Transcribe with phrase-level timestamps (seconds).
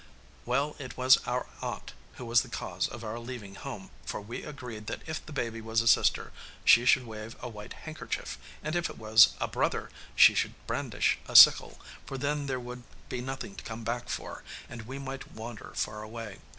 [0.47, 4.41] 'Well, it was our aunt who was the cause of our leaving home, for we
[4.41, 6.31] agreed that if the baby was a sister
[6.65, 11.19] she should wave a white handkerchief, and if it was a brother, she should brandish
[11.27, 15.33] a sickle, for then there would be nothing to come back for, and we might
[15.33, 16.39] wander far away.